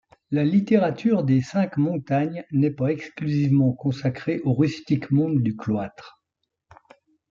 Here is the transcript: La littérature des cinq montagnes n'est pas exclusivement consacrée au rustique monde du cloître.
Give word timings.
La 0.31 0.43
littérature 0.43 1.23
des 1.23 1.43
cinq 1.43 1.77
montagnes 1.77 2.43
n'est 2.51 2.71
pas 2.71 2.87
exclusivement 2.87 3.71
consacrée 3.73 4.39
au 4.45 4.55
rustique 4.55 5.11
monde 5.11 5.43
du 5.43 5.55
cloître. 5.55 6.19